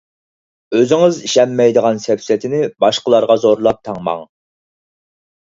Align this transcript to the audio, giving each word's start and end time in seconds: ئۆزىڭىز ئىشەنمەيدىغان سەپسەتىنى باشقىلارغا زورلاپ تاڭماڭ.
ئۆزىڭىز 0.77 1.19
ئىشەنمەيدىغان 1.27 2.01
سەپسەتىنى 2.05 2.63
باشقىلارغا 2.85 3.39
زورلاپ 3.45 3.85
تاڭماڭ. 3.89 4.29